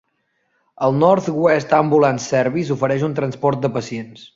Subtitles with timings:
[0.87, 4.29] El North West Ambulance Service ofereix un transport de pacients.